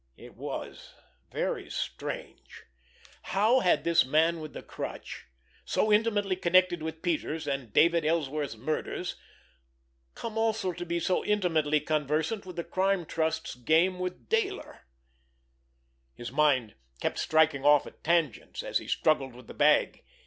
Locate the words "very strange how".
1.31-3.59